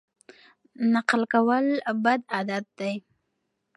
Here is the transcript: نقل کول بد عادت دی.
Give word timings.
نقل 0.93 1.21
کول 1.33 1.65
بد 2.03 2.21
عادت 2.33 2.65
دی. 2.77 2.93